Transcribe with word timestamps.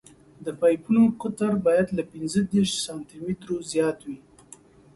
د 0.45 0.47
پایپونو 0.59 1.01
قطر 1.21 1.51
باید 1.65 1.87
له 1.97 2.03
پینځه 2.11 2.39
دېرش 2.53 2.71
سانتي 2.85 3.17
مترو 3.25 3.55
زیات 3.71 3.97
وي 4.07 4.19